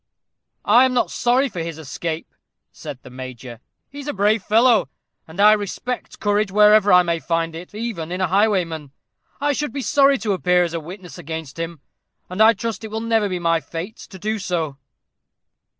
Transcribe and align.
"I 0.65 0.85
am 0.85 0.95
not 0.95 1.11
sorry 1.11 1.47
for 1.47 1.59
his 1.59 1.77
escape," 1.77 2.33
said 2.71 2.97
the 3.03 3.11
major. 3.11 3.59
"He's 3.87 4.07
a 4.07 4.13
brave 4.13 4.41
fellow; 4.41 4.89
and 5.27 5.39
I 5.39 5.51
respect 5.51 6.19
courage 6.19 6.51
wherever 6.51 6.91
I 6.91 7.19
find 7.19 7.53
it, 7.53 7.75
even 7.75 8.11
in 8.11 8.19
a 8.19 8.25
highwayman. 8.25 8.93
I 9.39 9.53
should 9.53 9.71
be 9.71 9.83
sorry 9.83 10.17
to 10.17 10.33
appear 10.33 10.63
as 10.63 10.73
a 10.73 10.79
witness 10.79 11.19
against 11.19 11.59
him; 11.59 11.81
and 12.31 12.41
I 12.41 12.53
trust 12.53 12.83
it 12.83 12.89
will 12.89 12.99
never 12.99 13.29
be 13.29 13.37
my 13.37 13.59
fate 13.59 13.97
to 13.97 14.17
do 14.17 14.39
so." 14.39 14.79